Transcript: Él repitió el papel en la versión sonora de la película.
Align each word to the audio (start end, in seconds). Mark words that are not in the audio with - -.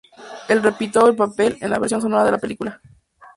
Él 0.49 0.63
repitió 0.63 1.07
el 1.07 1.15
papel 1.15 1.59
en 1.61 1.69
la 1.69 1.77
versión 1.77 2.01
sonora 2.01 2.23
de 2.23 2.31
la 2.31 2.39
película. 2.39 2.81